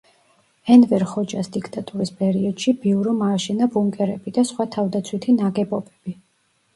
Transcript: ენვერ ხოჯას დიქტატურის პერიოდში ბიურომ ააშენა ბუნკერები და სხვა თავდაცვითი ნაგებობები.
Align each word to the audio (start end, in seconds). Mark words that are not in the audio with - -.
ენვერ 0.75 1.03
ხოჯას 1.09 1.49
დიქტატურის 1.57 2.11
პერიოდში 2.21 2.73
ბიურომ 2.85 3.19
ააშენა 3.25 3.67
ბუნკერები 3.75 4.33
და 4.39 4.45
სხვა 4.53 4.67
თავდაცვითი 4.77 5.37
ნაგებობები. 5.43 6.15